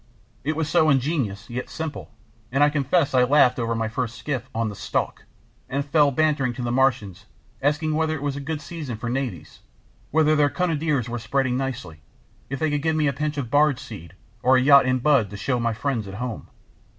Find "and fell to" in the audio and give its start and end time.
5.69-6.15